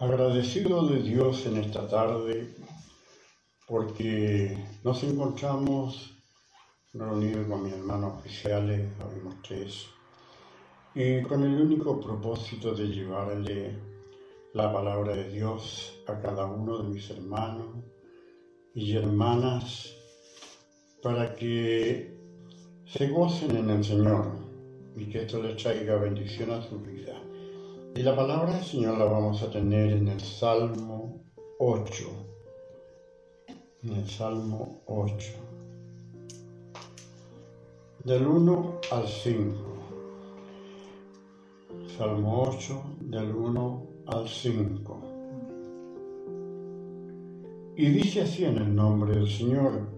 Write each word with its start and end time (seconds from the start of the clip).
Agradecido 0.00 0.88
de 0.88 1.02
Dios 1.02 1.44
en 1.44 1.58
esta 1.58 1.86
tarde 1.86 2.54
porque 3.68 4.56
nos 4.82 5.02
encontramos 5.02 6.16
reunidos 6.94 7.46
con 7.46 7.64
mis 7.64 7.74
hermanos 7.74 8.14
oficiales, 8.14 8.88
habemos 8.98 9.34
tres, 9.46 9.88
y 10.94 11.20
con 11.20 11.42
el 11.42 11.60
único 11.60 12.00
propósito 12.00 12.74
de 12.74 12.86
llevarle 12.86 13.76
la 14.54 14.72
palabra 14.72 15.14
de 15.14 15.28
Dios 15.28 15.92
a 16.06 16.18
cada 16.18 16.46
uno 16.46 16.78
de 16.78 16.88
mis 16.88 17.10
hermanos 17.10 17.84
y 18.74 18.96
hermanas 18.96 19.94
para 21.02 21.36
que 21.36 22.16
se 22.86 23.06
gocen 23.08 23.54
en 23.54 23.68
el 23.68 23.84
Señor 23.84 24.32
y 24.96 25.10
que 25.10 25.24
esto 25.24 25.42
les 25.42 25.62
traiga 25.62 25.96
bendición 25.96 26.52
a 26.52 26.62
su 26.62 26.80
vida. 26.80 27.20
Y 27.96 28.02
la 28.02 28.14
palabra 28.14 28.54
del 28.54 28.64
Señor 28.64 28.98
la 28.98 29.04
vamos 29.04 29.42
a 29.42 29.50
tener 29.50 29.92
en 29.92 30.06
el 30.06 30.20
Salmo 30.20 31.24
8. 31.58 32.04
En 33.82 33.92
el 33.92 34.08
Salmo 34.08 34.82
8. 34.86 35.32
Del 38.04 38.26
1 38.26 38.80
al 38.92 39.08
5. 39.08 39.54
Salmo 41.98 42.44
8, 42.48 42.82
del 43.00 43.34
1 43.34 43.86
al 44.06 44.28
5. 44.28 45.00
Y 47.76 47.86
dice 47.86 48.22
así 48.22 48.44
en 48.44 48.56
el 48.56 48.74
nombre 48.74 49.16
del 49.16 49.28
Señor, 49.28 49.88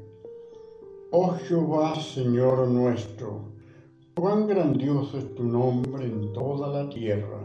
Oh 1.11 1.33
Jehová, 1.47 1.95
Señor 1.97 2.67
nuestro, 2.69 3.53
cuán 4.17 4.47
grandioso 4.47 5.19
es 5.19 5.35
tu 5.35 5.45
nombre 5.45 6.07
en 6.07 6.33
toda 6.33 6.69
la 6.69 6.89
tierra 6.89 7.42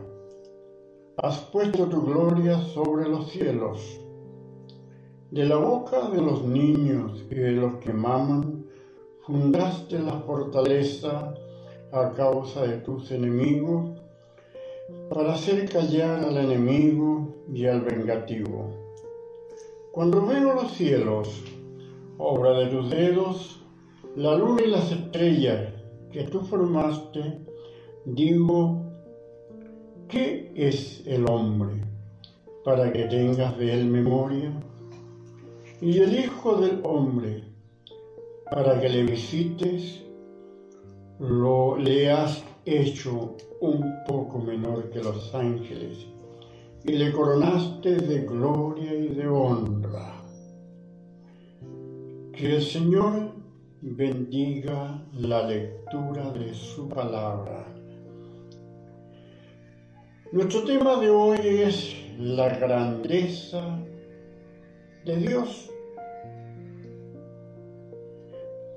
has 1.17 1.39
puesto 1.51 1.87
tu 1.87 2.03
gloria 2.03 2.59
sobre 2.59 3.09
los 3.09 3.31
cielos. 3.31 3.99
De 5.31 5.45
la 5.45 5.57
boca 5.57 6.09
de 6.09 6.21
los 6.21 6.43
niños 6.43 7.25
y 7.31 7.35
de 7.35 7.53
los 7.53 7.77
que 7.77 7.91
maman, 7.91 8.65
fundaste 9.25 9.97
la 9.99 10.19
fortaleza 10.21 11.33
a 11.91 12.13
causa 12.13 12.67
de 12.67 12.77
tus 12.77 13.11
enemigos, 13.11 13.99
para 15.09 15.33
hacer 15.33 15.67
callar 15.69 16.23
al 16.23 16.37
enemigo 16.37 17.35
y 17.51 17.65
al 17.65 17.81
vengativo. 17.81 18.69
Cuando 19.91 20.25
veo 20.25 20.53
los 20.53 20.71
cielos, 20.73 21.43
obra 22.19 22.59
de 22.59 22.67
tus 22.67 22.89
dedos, 22.91 23.65
la 24.15 24.35
luna 24.35 24.61
y 24.63 24.69
las 24.69 24.91
estrellas 24.91 25.73
que 26.11 26.23
tú 26.23 26.41
formaste, 26.41 27.39
digo, 28.05 28.85
¿Qué 30.09 30.53
es 30.55 31.05
el 31.05 31.29
hombre 31.29 31.83
para 32.63 32.93
que 32.93 33.03
tengas 33.07 33.57
de 33.57 33.73
él 33.73 33.87
memoria? 33.87 34.53
Y 35.81 35.99
el 35.99 36.17
Hijo 36.17 36.55
del 36.55 36.79
Hombre 36.85 37.43
para 38.49 38.79
que 38.79 38.87
le 38.87 39.03
visites, 39.03 40.05
lo 41.19 41.75
le 41.75 42.09
has 42.09 42.41
hecho 42.63 43.35
un 43.59 43.83
poco 44.07 44.39
menor 44.39 44.89
que 44.91 45.03
los 45.03 45.35
ángeles 45.35 46.07
y 46.85 46.93
le 46.93 47.11
coronaste 47.11 47.97
de 47.97 48.21
gloria 48.21 48.93
y 48.93 49.09
de 49.09 49.27
honra. 49.27 50.23
Que 52.31 52.55
el 52.55 52.61
Señor 52.61 53.33
bendiga 53.81 55.03
la 55.11 55.45
lectura 55.45 56.31
de 56.31 56.53
su 56.53 56.87
palabra 56.87 57.76
nuestro 60.31 60.63
tema 60.63 60.99
de 60.99 61.09
hoy 61.09 61.37
es 61.41 61.95
la 62.17 62.49
grandeza 62.57 63.79
de 65.05 65.15
Dios. 65.17 65.69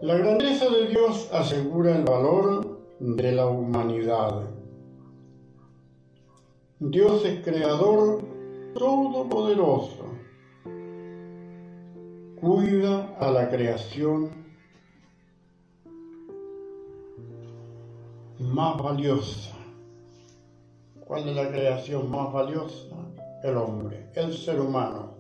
La 0.01 0.17
grandeza 0.17 0.69
de 0.71 0.89
Dios 0.89 1.29
asegura 1.33 1.97
el 1.97 2.05
valor 2.05 2.79
de 3.01 3.33
la 3.33 3.47
humanidad. 3.47 4.49
Dios 6.79 7.25
es 7.25 7.45
creador 7.45 8.23
todopoderoso. 8.75 10.07
Cuida 12.41 13.17
a 13.19 13.31
la 13.31 13.51
creación 13.51 14.31
más 18.39 18.83
valiosa 18.83 19.60
¿Cuál 21.11 21.29
es 21.29 21.35
la 21.35 21.49
creación 21.49 22.09
más 22.09 22.33
valiosa? 22.33 22.95
El 23.43 23.57
hombre, 23.57 24.13
el 24.15 24.33
ser 24.33 24.61
humano. 24.61 25.15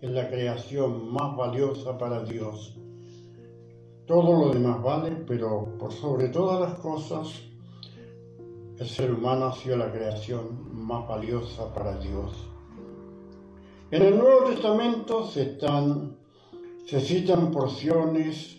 Es 0.00 0.10
la 0.10 0.28
creación 0.28 1.08
más 1.12 1.36
valiosa 1.36 1.96
para 1.96 2.24
Dios. 2.24 2.76
Todo 4.08 4.46
lo 4.46 4.52
demás 4.52 4.82
vale, 4.82 5.12
pero 5.24 5.68
por 5.78 5.92
sobre 5.92 6.30
todas 6.30 6.68
las 6.68 6.80
cosas, 6.80 7.28
el 8.76 8.88
ser 8.88 9.14
humano 9.14 9.44
ha 9.44 9.52
sido 9.52 9.76
la 9.76 9.92
creación 9.92 10.84
más 10.84 11.06
valiosa 11.06 11.72
para 11.72 11.96
Dios. 11.98 12.32
En 13.92 14.02
el 14.02 14.18
Nuevo 14.18 14.46
Testamento 14.46 15.28
se, 15.28 15.56
se 16.86 17.00
citan 17.00 17.52
porciones 17.52 18.56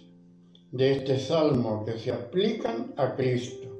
de 0.71 0.91
este 0.93 1.19
salmo 1.19 1.83
que 1.83 1.99
se 1.99 2.13
aplican 2.13 2.93
a 2.95 3.13
Cristo 3.13 3.74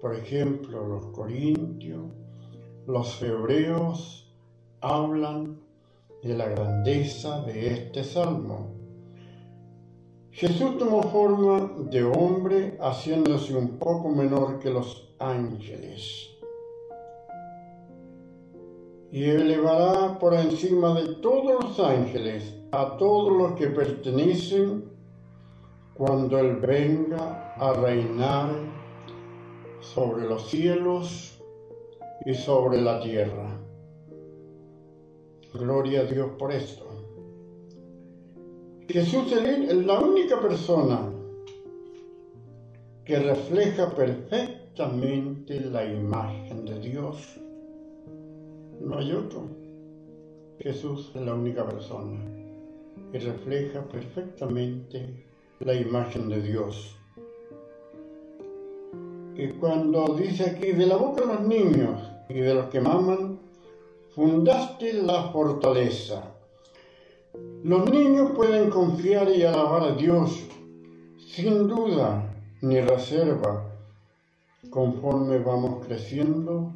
por 0.00 0.14
ejemplo, 0.14 0.86
los 0.86 1.06
corintios, 1.06 2.02
los 2.86 3.22
hebreos 3.22 4.32
hablan 4.80 5.60
de 6.22 6.36
la 6.36 6.48
grandeza 6.48 7.42
de 7.42 7.74
este 7.74 8.04
salmo. 8.04 8.74
Jesús 10.30 10.78
tomó 10.78 11.02
forma 11.02 11.70
de 11.90 12.02
hombre 12.04 12.78
haciéndose 12.80 13.54
un 13.54 13.78
poco 13.78 14.08
menor 14.08 14.58
que 14.58 14.70
los 14.70 15.14
ángeles 15.18 16.30
y 19.12 19.24
elevará 19.24 20.18
por 20.18 20.34
encima 20.34 20.94
de 20.94 21.14
todos 21.16 21.64
los 21.64 21.80
ángeles 21.80 22.54
a 22.70 22.96
todos 22.96 23.36
los 23.36 23.52
que 23.58 23.66
pertenecen 23.66 24.84
cuando 25.94 26.38
Él 26.38 26.56
venga 26.56 27.54
a 27.56 27.72
reinar 27.72 28.79
sobre 29.80 30.28
los 30.28 30.48
cielos 30.48 31.40
y 32.24 32.34
sobre 32.34 32.80
la 32.80 33.00
tierra. 33.00 33.58
Gloria 35.52 36.00
a 36.00 36.04
Dios 36.04 36.30
por 36.38 36.52
esto. 36.52 36.86
Jesús 38.88 39.32
es 39.32 39.74
la 39.74 40.00
única 40.00 40.40
persona 40.40 41.12
que 43.04 43.18
refleja 43.18 43.90
perfectamente 43.94 45.60
la 45.60 45.84
imagen 45.84 46.64
de 46.64 46.80
Dios. 46.80 47.40
No 48.80 48.98
hay 48.98 49.12
otro. 49.12 49.48
Jesús 50.58 51.10
es 51.14 51.22
la 51.22 51.34
única 51.34 51.66
persona 51.66 52.20
que 53.12 53.18
refleja 53.18 53.82
perfectamente 53.88 55.24
la 55.60 55.74
imagen 55.74 56.28
de 56.28 56.42
Dios 56.42 56.99
cuando 59.58 60.14
dice 60.14 60.50
aquí, 60.50 60.72
de 60.72 60.86
la 60.86 60.96
boca 60.96 61.22
de 61.22 61.34
los 61.34 61.42
niños 61.42 62.00
y 62.28 62.34
de 62.34 62.54
los 62.54 62.66
que 62.66 62.80
maman, 62.80 63.38
fundaste 64.14 64.92
la 64.94 65.24
fortaleza. 65.24 66.22
Los 67.62 67.90
niños 67.90 68.32
pueden 68.34 68.70
confiar 68.70 69.30
y 69.30 69.42
alabar 69.42 69.82
a 69.82 69.94
Dios 69.94 70.42
sin 71.18 71.68
duda 71.68 72.34
ni 72.60 72.80
reserva. 72.80 73.66
Conforme 74.68 75.38
vamos 75.38 75.84
creciendo, 75.86 76.72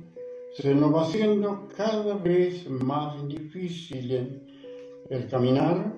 se 0.56 0.74
nos 0.74 0.94
va 0.94 1.02
haciendo 1.02 1.68
cada 1.76 2.14
vez 2.14 2.68
más 2.70 3.26
difícil 3.28 4.42
el 5.10 5.28
caminar, 5.28 5.92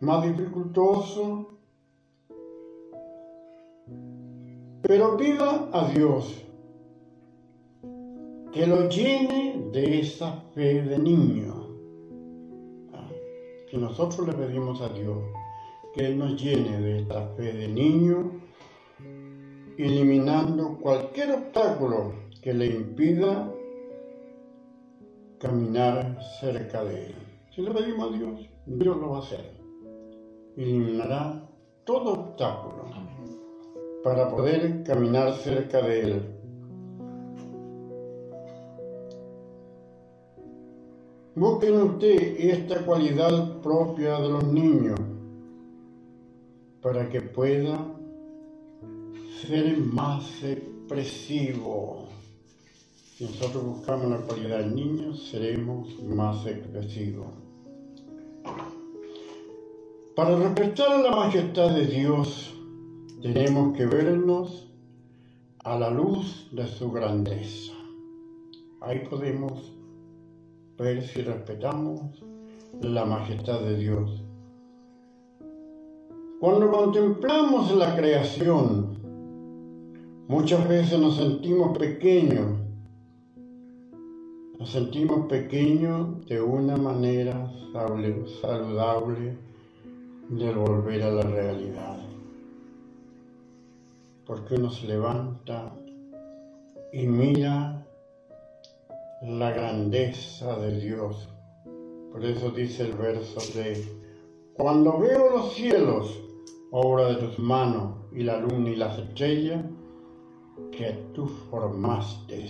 más 0.00 0.24
dificultoso 0.24 1.53
Pero 4.86 5.16
pida 5.16 5.70
a 5.72 5.88
Dios 5.88 6.44
que 8.52 8.66
lo 8.66 8.86
llene 8.90 9.70
de 9.72 10.00
esa 10.00 10.42
fe 10.54 10.82
de 10.82 10.98
niño. 10.98 11.54
Ah, 12.92 13.08
que 13.70 13.78
nosotros 13.78 14.28
le 14.28 14.34
pedimos 14.34 14.82
a 14.82 14.90
Dios 14.90 15.24
que 15.94 16.04
Él 16.04 16.18
nos 16.18 16.36
llene 16.36 16.78
de 16.82 16.98
esta 16.98 17.28
fe 17.28 17.52
de 17.54 17.68
niño, 17.68 18.32
eliminando 19.78 20.76
cualquier 20.78 21.32
obstáculo 21.32 22.12
que 22.42 22.52
le 22.52 22.66
impida 22.66 23.50
caminar 25.38 26.18
cerca 26.40 26.84
de 26.84 27.06
Él. 27.06 27.14
Si 27.54 27.62
le 27.62 27.70
pedimos 27.70 28.12
a 28.12 28.16
Dios, 28.18 28.50
Dios 28.66 28.96
lo 28.98 29.10
va 29.12 29.16
a 29.16 29.20
hacer. 29.20 29.50
Eliminará 30.58 31.48
todo 31.84 32.12
obstáculo 32.12 33.13
para 34.04 34.28
poder 34.28 34.82
caminar 34.84 35.32
cerca 35.38 35.80
de 35.80 36.00
Él. 36.00 36.22
Busquen 41.34 41.74
usted 41.80 42.36
esta 42.38 42.84
cualidad 42.84 43.60
propia 43.62 44.20
de 44.20 44.28
los 44.28 44.44
niños 44.44 45.00
para 46.82 47.08
que 47.08 47.22
pueda 47.22 47.78
ser 49.40 49.78
más 49.78 50.44
expresivo. 50.44 52.04
Si 53.16 53.24
nosotros 53.24 53.64
buscamos 53.64 54.10
la 54.10 54.18
cualidad 54.18 54.58
del 54.58 54.74
niño, 54.74 55.14
seremos 55.14 55.98
más 56.02 56.44
expresivos. 56.46 57.28
Para 60.14 60.36
respetar 60.36 61.00
la 61.00 61.10
majestad 61.10 61.70
de 61.74 61.86
Dios, 61.86 62.53
tenemos 63.24 63.74
que 63.74 63.86
vernos 63.86 64.70
a 65.64 65.78
la 65.78 65.88
luz 65.88 66.46
de 66.52 66.66
su 66.66 66.92
grandeza. 66.92 67.72
Ahí 68.82 68.98
podemos 69.08 69.72
ver 70.76 71.02
si 71.02 71.22
respetamos 71.22 72.02
la 72.82 73.06
majestad 73.06 73.62
de 73.62 73.78
Dios. 73.78 74.22
Cuando 76.38 76.70
contemplamos 76.70 77.74
la 77.74 77.96
creación, 77.96 78.98
muchas 80.28 80.68
veces 80.68 81.00
nos 81.00 81.16
sentimos 81.16 81.78
pequeños. 81.78 82.58
Nos 84.58 84.68
sentimos 84.68 85.28
pequeños 85.28 86.26
de 86.26 86.42
una 86.42 86.76
manera 86.76 87.50
saludable 88.42 89.38
de 90.28 90.54
volver 90.54 91.02
a 91.04 91.10
la 91.10 91.22
realidad. 91.22 92.13
Porque 94.26 94.54
uno 94.54 94.70
se 94.70 94.86
levanta 94.86 95.72
y 96.92 97.06
mira 97.06 97.86
la 99.22 99.50
grandeza 99.50 100.56
de 100.58 100.80
Dios. 100.80 101.28
Por 102.12 102.24
eso 102.24 102.50
dice 102.50 102.84
el 102.84 102.92
verso 102.92 103.40
de, 103.58 103.84
cuando 104.54 104.98
veo 104.98 105.30
los 105.30 105.54
cielos, 105.54 106.20
obra 106.70 107.08
de 107.08 107.16
tus 107.16 107.38
manos, 107.38 107.96
y 108.12 108.22
la 108.22 108.38
luna 108.38 108.70
y 108.70 108.76
las 108.76 108.98
estrellas, 108.98 109.64
que 110.70 110.92
tú 111.12 111.26
formaste. 111.50 112.46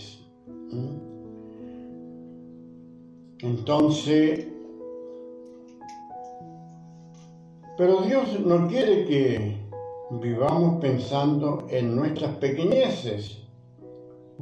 Entonces, 3.41 4.47
pero 7.77 8.03
Dios 8.03 8.41
no 8.41 8.69
quiere 8.69 9.07
que 9.07 9.64
vivamos 10.11 10.81
pensando 10.81 11.67
en 11.71 11.95
nuestras 11.97 12.37
pequeñeces. 12.37 13.43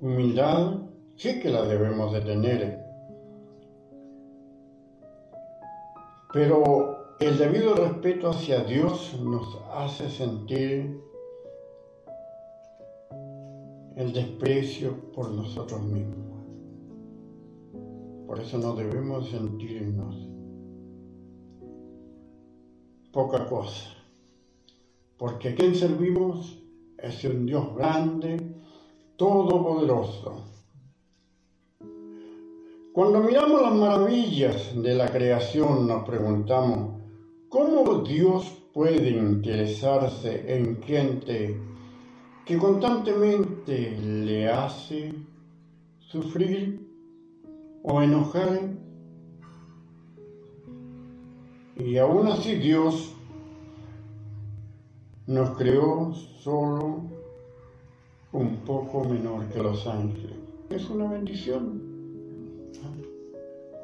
Humildad 0.01 0.79
sí 1.17 1.41
que 1.41 1.51
la 1.51 1.63
debemos 1.63 2.13
de 2.13 2.21
tener. 2.21 2.83
Pero 6.33 7.17
el 7.21 7.39
debido 7.39 7.75
respeto 7.75 8.31
hacia 8.31 8.65
Dios 8.65 9.19
nos 9.23 9.59
hace 9.75 10.09
sentir 10.09 11.01
el 13.97 14.13
desprecio 14.13 15.13
por 15.13 15.31
nosotros 15.31 15.83
mismos. 15.83 16.33
Por 18.27 18.41
eso 18.41 18.57
no 18.59 18.75
debemos 18.75 19.29
sentirnos 19.29 20.33
poca 23.13 23.47
cosa. 23.47 24.02
Porque 25.19 25.55
quien 25.55 25.75
servimos 25.75 26.59
es 26.99 27.25
un 27.25 27.47
Dios 27.47 27.75
grande, 27.77 28.39
todopoderoso 29.17 30.53
cuando 32.93 33.21
miramos 33.21 33.63
las 33.63 33.75
maravillas 33.75 34.71
de 34.83 34.95
la 34.95 35.09
creación 35.09 35.89
nos 35.89 36.05
preguntamos, 36.05 37.01
¿cómo 37.49 38.03
Dios 38.03 38.45
puede 38.75 39.09
interesarse 39.09 40.45
en 40.55 40.83
gente 40.83 41.59
que 42.45 42.59
constantemente 42.59 43.97
le 43.99 44.47
hace 44.47 45.15
sufrir 46.01 46.87
o 47.83 48.03
enojar? 48.03 48.61
Y 51.79 51.97
aún 51.97 52.27
así 52.27 52.57
Dios 52.57 53.15
nos 55.27 55.57
creó 55.57 56.13
solo 56.15 57.03
un 58.33 58.57
poco 58.65 59.05
menor 59.05 59.47
que 59.49 59.63
los 59.63 59.87
ángeles. 59.87 60.37
Es 60.71 60.89
una 60.91 61.11
bendición. 61.11 61.93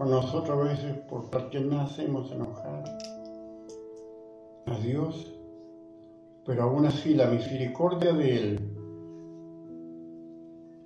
O 0.00 0.04
nosotros 0.04 0.58
a 0.58 0.62
veces 0.62 0.96
por 1.08 1.28
parte 1.30 1.60
no 1.60 1.80
hacemos 1.80 2.30
enojar 2.30 2.84
a 4.66 4.78
Dios, 4.78 5.32
pero 6.46 6.64
aún 6.64 6.86
así 6.86 7.14
la 7.14 7.26
misericordia 7.26 8.12
de 8.12 8.36
Él 8.36 8.60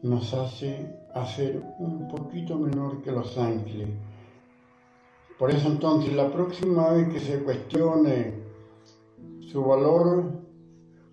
nos 0.03 0.35
hace 0.35 0.99
hacer 1.15 1.63
un 1.79 2.09
poquito 2.09 2.57
menor 2.57 3.03
que 3.03 3.13
los 3.13 3.37
ángeles. 3.39 3.89
Por 5.39 5.51
eso 5.51 5.69
entonces 5.69 6.13
la 6.15 6.31
próxima 6.31 6.91
vez 6.91 7.09
que 7.13 7.21
se 7.21 7.43
cuestione 7.43 8.35
su 9.41 9.63
valor 9.63 10.42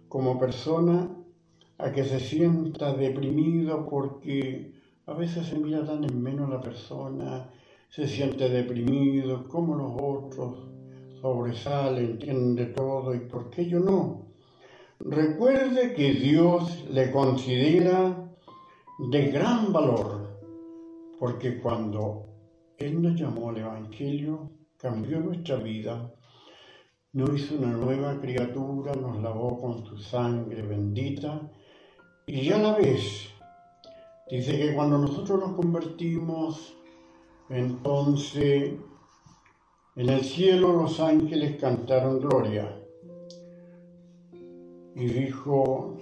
como 0.10 0.40
persona, 0.40 1.16
a 1.78 1.92
que 1.92 2.04
se 2.04 2.20
sienta 2.20 2.94
deprimido 2.94 3.88
porque 3.88 4.74
a 5.06 5.14
veces 5.14 5.48
se 5.48 5.58
mira 5.58 5.86
tan 5.86 6.04
en 6.04 6.22
menos 6.22 6.50
la 6.50 6.60
persona, 6.60 7.50
se 7.90 8.08
siente 8.08 8.50
deprimido, 8.50 9.48
como 9.48 9.76
los 9.76 9.94
otros 9.96 10.68
sobresalen, 11.22 12.12
entiende 12.12 12.66
todo 12.68 13.16
y 13.16 13.20
por 13.20 13.50
qué 13.50 13.66
yo 13.68 13.80
no. 13.80 14.26
Recuerde 15.00 15.94
que 15.94 16.14
Dios 16.14 16.86
le 16.92 17.12
considera 17.12 18.30
de 19.12 19.32
gran 19.32 19.72
valor, 19.72 20.40
porque 21.18 21.60
cuando 21.60 22.26
Él 22.78 23.02
nos 23.02 23.20
llamó 23.20 23.50
al 23.50 23.58
Evangelio, 23.58 24.52
cambió 24.78 25.20
nuestra 25.22 25.56
vida, 25.56 26.14
nos 27.14 27.34
hizo 27.34 27.56
una 27.56 27.72
nueva 27.72 28.20
criatura, 28.20 28.94
nos 28.94 29.22
lavó 29.22 29.60
con 29.60 29.86
su 29.86 29.98
sangre 29.98 30.62
bendita, 30.62 31.50
y 32.28 32.44
ya 32.46 32.58
la 32.58 32.78
vez, 32.78 33.30
dice 34.30 34.58
que 34.58 34.76
cuando 34.76 34.98
nosotros 34.98 35.40
nos 35.40 35.54
convertimos 35.56 36.76
entonces, 37.50 38.74
en 39.96 40.10
el 40.10 40.24
cielo 40.24 40.72
los 40.72 41.00
ángeles 41.00 41.60
cantaron 41.60 42.20
gloria. 42.20 42.80
Y 44.96 45.06
dijo 45.06 45.98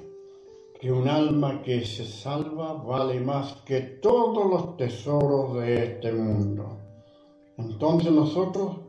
que 0.77 0.91
un 0.91 1.07
alma 1.07 1.61
que 1.61 1.85
se 1.85 2.05
salva 2.05 2.73
vale 2.73 3.21
más 3.21 3.53
que 3.65 3.79
todos 3.79 4.45
los 4.49 4.75
tesoros 4.75 5.55
de 5.55 5.85
este 5.85 6.11
mundo. 6.11 6.77
Entonces 7.57 8.11
nosotros 8.11 8.81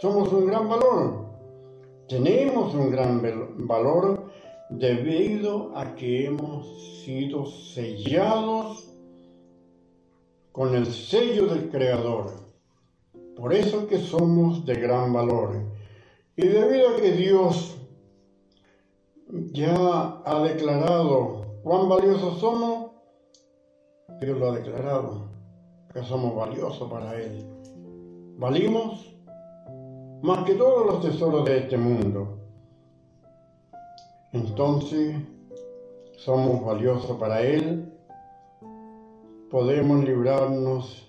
somos 0.00 0.32
un 0.32 0.46
gran 0.46 0.68
valor. 0.68 1.25
Tenemos 2.08 2.72
un 2.72 2.92
gran 2.92 3.20
valor 3.66 4.30
debido 4.70 5.76
a 5.76 5.96
que 5.96 6.26
hemos 6.26 7.02
sido 7.04 7.46
sellados 7.46 8.88
con 10.52 10.76
el 10.76 10.86
sello 10.86 11.46
del 11.46 11.68
Creador. 11.68 12.30
Por 13.34 13.52
eso 13.52 13.88
que 13.88 13.98
somos 13.98 14.64
de 14.64 14.76
gran 14.76 15.12
valor. 15.12 15.64
Y 16.36 16.46
debido 16.46 16.90
a 16.90 16.96
que 16.96 17.10
Dios 17.10 17.76
ya 19.52 20.22
ha 20.24 20.42
declarado 20.44 21.60
cuán 21.64 21.88
valiosos 21.88 22.38
somos, 22.38 22.92
Dios 24.20 24.38
lo 24.38 24.52
ha 24.52 24.56
declarado, 24.56 25.28
que 25.92 26.04
somos 26.04 26.36
valiosos 26.36 26.88
para 26.88 27.20
Él. 27.20 27.44
Valimos 28.38 29.15
más 30.26 30.44
que 30.44 30.54
todos 30.54 30.86
los 30.86 31.00
tesoros 31.00 31.44
de 31.44 31.58
este 31.58 31.76
mundo. 31.76 32.38
Entonces, 34.32 35.16
somos 36.16 36.64
valiosos 36.64 37.16
para 37.16 37.40
Él 37.42 37.92
podemos 39.50 40.04
librarnos 40.04 41.06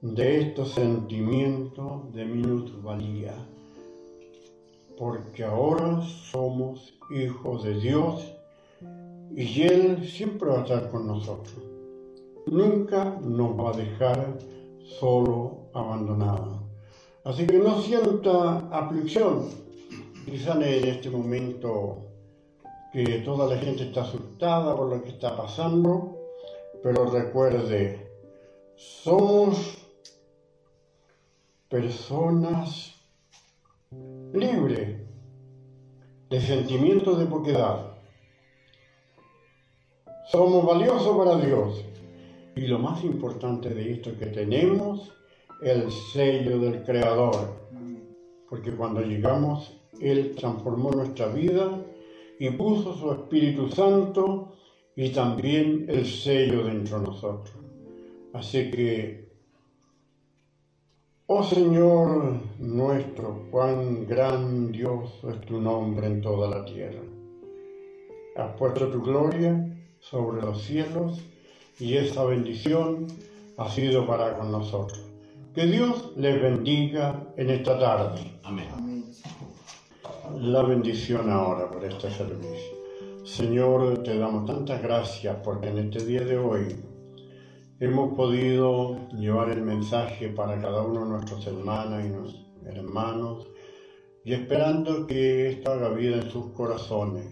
de 0.00 0.40
estos 0.40 0.72
sentimientos 0.72 2.12
de 2.12 2.24
minusvalía, 2.24 3.34
porque 4.98 5.44
ahora 5.44 6.02
somos 6.02 6.92
hijos 7.10 7.62
de 7.62 7.78
Dios 7.78 8.34
y 9.36 9.62
Él 9.62 10.08
siempre 10.08 10.48
va 10.48 10.58
a 10.58 10.62
estar 10.62 10.90
con 10.90 11.06
nosotros. 11.06 11.54
Nunca 12.46 13.16
nos 13.22 13.56
va 13.58 13.70
a 13.70 13.76
dejar 13.76 14.38
solo 14.98 15.68
abandonado. 15.72 16.71
Así 17.24 17.46
que 17.46 17.58
no 17.58 17.80
sienta 17.80 18.68
aflicción. 18.70 19.48
Quizá 20.24 20.54
en 20.54 20.88
este 20.88 21.08
momento 21.10 22.08
que 22.92 23.04
toda 23.24 23.46
la 23.46 23.60
gente 23.60 23.84
está 23.84 24.02
asustada 24.02 24.76
por 24.76 24.88
lo 24.88 25.02
que 25.02 25.10
está 25.10 25.36
pasando, 25.36 26.18
pero 26.82 27.06
recuerde, 27.06 28.10
somos 28.76 29.78
personas 31.68 32.94
libres 34.32 34.98
de 36.28 36.40
sentimientos 36.40 37.18
de 37.18 37.26
poquedad. 37.26 37.92
Somos 40.30 40.64
valiosos 40.64 41.16
para 41.16 41.36
Dios. 41.36 41.84
Y 42.56 42.66
lo 42.66 42.78
más 42.78 43.02
importante 43.04 43.70
de 43.70 43.92
esto 43.92 44.10
es 44.10 44.18
que 44.18 44.26
tenemos 44.26 45.12
el 45.62 45.90
sello 45.90 46.58
del 46.58 46.82
Creador. 46.82 47.62
Porque 48.48 48.72
cuando 48.72 49.00
llegamos, 49.00 49.72
Él 50.00 50.34
transformó 50.36 50.90
nuestra 50.90 51.28
vida 51.28 51.80
y 52.38 52.50
puso 52.50 52.94
su 52.94 53.12
Espíritu 53.12 53.68
Santo 53.68 54.52
y 54.96 55.10
también 55.10 55.86
el 55.88 56.06
sello 56.06 56.64
dentro 56.64 57.00
de 57.00 57.06
nosotros. 57.06 57.54
Así 58.32 58.70
que, 58.70 59.28
oh 61.26 61.42
Señor 61.42 62.34
nuestro, 62.58 63.46
cuán 63.50 64.06
grandioso 64.06 65.30
es 65.30 65.40
tu 65.42 65.60
nombre 65.60 66.06
en 66.06 66.20
toda 66.20 66.48
la 66.48 66.64
tierra. 66.64 67.02
Has 68.36 68.56
puesto 68.56 68.88
tu 68.88 69.02
gloria 69.02 69.76
sobre 70.00 70.42
los 70.42 70.62
cielos 70.62 71.20
y 71.78 71.96
esa 71.96 72.24
bendición 72.24 73.06
ha 73.56 73.70
sido 73.70 74.06
para 74.06 74.36
con 74.36 74.50
nosotros. 74.50 75.01
Que 75.54 75.66
Dios 75.66 76.14
les 76.16 76.40
bendiga 76.40 77.30
en 77.36 77.50
esta 77.50 77.78
tarde. 77.78 78.40
Amén. 78.42 79.04
La 80.40 80.62
bendición 80.62 81.28
ahora 81.28 81.70
por 81.70 81.84
este 81.84 82.10
servicio. 82.10 82.72
Señor, 83.22 84.02
te 84.02 84.16
damos 84.16 84.46
tantas 84.46 84.82
gracias 84.82 85.36
porque 85.44 85.68
en 85.68 85.78
este 85.78 86.06
día 86.06 86.24
de 86.24 86.38
hoy 86.38 86.74
hemos 87.80 88.14
podido 88.14 88.96
llevar 89.10 89.50
el 89.50 89.60
mensaje 89.60 90.30
para 90.30 90.58
cada 90.58 90.80
uno 90.80 91.04
de 91.04 91.10
nuestros 91.10 91.46
hermanas 91.46 92.02
y 92.02 92.66
hermanos 92.66 93.46
y 94.24 94.32
esperando 94.32 95.06
que 95.06 95.50
esto 95.50 95.72
haga 95.72 95.90
vida 95.90 96.16
en 96.16 96.30
sus 96.30 96.46
corazones. 96.52 97.26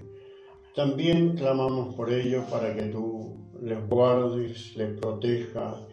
También 0.75 1.37
clamamos 1.37 1.95
por 1.95 2.13
ellos 2.13 2.45
para 2.51 2.75
que 2.77 2.83
tú 2.83 3.49
les 3.63 3.89
guardes, 3.89 4.77
les 4.77 4.93
protejas 5.01 5.90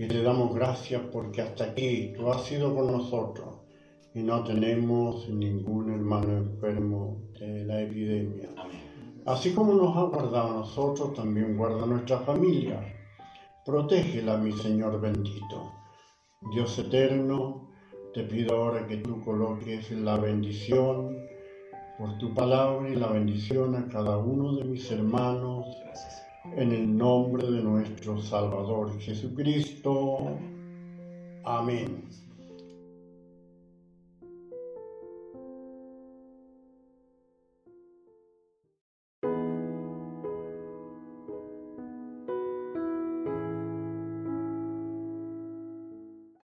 y 0.00 0.08
te 0.08 0.22
damos 0.22 0.54
gracias 0.54 1.02
porque 1.12 1.42
hasta 1.42 1.64
aquí 1.64 2.14
tú 2.16 2.30
has 2.30 2.44
sido 2.44 2.74
con 2.74 2.90
nosotros 2.90 3.58
y 4.14 4.22
no 4.22 4.42
tenemos 4.44 5.28
ningún 5.28 5.92
hermano 5.92 6.38
enfermo 6.38 7.20
de 7.38 7.66
la 7.66 7.82
epidemia. 7.82 8.48
Así 9.26 9.52
como 9.52 9.74
nos 9.74 9.94
ha 9.94 10.04
guardado 10.04 10.52
a 10.52 10.54
nosotros, 10.60 11.12
también 11.12 11.54
guarda 11.54 11.82
a 11.82 11.86
nuestra 11.86 12.18
familia. 12.20 12.80
Protégela, 13.66 14.38
mi 14.38 14.52
Señor 14.52 14.98
bendito. 15.02 15.70
Dios 16.54 16.78
eterno, 16.78 17.68
te 18.14 18.22
pido 18.22 18.56
ahora 18.56 18.86
que 18.86 18.96
tú 18.96 19.22
coloques 19.22 19.90
la 19.90 20.16
bendición 20.16 21.14
por 21.98 22.16
tu 22.16 22.32
palabra 22.32 22.88
y 22.88 22.94
la 22.94 23.08
bendición 23.08 23.76
a 23.76 23.86
cada 23.88 24.16
uno 24.16 24.56
de 24.56 24.64
mis 24.64 24.90
hermanos. 24.90 25.66
En 26.56 26.72
el 26.72 26.96
nombre 26.96 27.48
de 27.48 27.62
nuestro 27.62 28.20
Salvador 28.20 28.98
Jesucristo. 28.98 30.36
Amén. 31.44 32.09